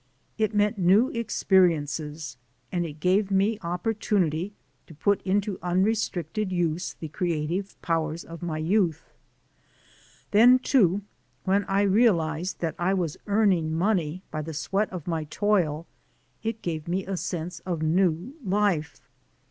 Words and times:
It 0.35 0.55
meant 0.55 0.79
new 0.79 1.09
experiences, 1.09 2.35
and 2.71 2.87
it 2.87 2.99
gave 2.99 3.29
me 3.29 3.59
opportunity 3.61 4.51
to 4.87 4.95
put 4.95 5.21
into 5.21 5.59
unrestricted 5.61 6.51
use 6.51 6.95
the 6.99 7.07
cre 7.07 7.25
ative 7.45 7.75
powers 7.83 8.23
of 8.25 8.41
my 8.41 8.57
youth. 8.57 9.03
Then 10.31 10.57
too, 10.57 11.03
when 11.43 11.65
I 11.65 11.83
real 11.83 12.19
ized 12.19 12.61
that 12.61 12.73
I 12.79 12.95
was 12.95 13.15
earning 13.27 13.75
money 13.75 14.23
by 14.31 14.41
the 14.41 14.55
sweat 14.55 14.89
of 14.89 15.05
my 15.05 15.25
toil, 15.25 15.85
it 16.41 16.63
gave 16.63 16.87
me 16.87 17.05
a 17.05 17.15
sense 17.15 17.59
of 17.59 17.83
new 17.83 18.33
life. 18.43 19.07